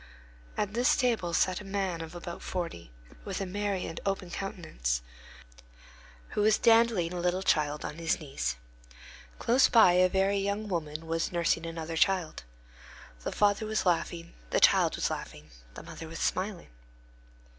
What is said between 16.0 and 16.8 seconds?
was smiling.